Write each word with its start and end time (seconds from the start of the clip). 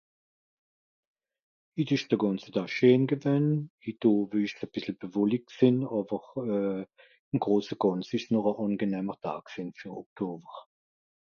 Hitt 1.75 1.93
ìsch 1.95 2.07
de 2.11 2.17
gànze 2.21 2.49
Daa 2.55 2.69
scheen 2.73 3.03
gewänn, 3.11 3.49
hitt 3.85 4.03
Owe 4.09 4.37
ìsch's 4.45 4.65
e 4.65 4.67
bìssel 4.71 4.97
bewollickt 5.01 5.49
gsìnn, 5.55 5.77
àwer 5.97 6.25
euh... 6.51 6.81
ìm 7.31 7.37
grose 7.43 7.73
gànze 7.81 8.11
ìsch 8.17 8.27
s 8.27 8.31
noch 8.33 8.49
e 8.49 8.53
àngenehmer 8.63 9.17
Daa 9.23 9.39
gsìnn 9.47 9.75
fer 9.79 9.91
Oktower. 10.01 10.55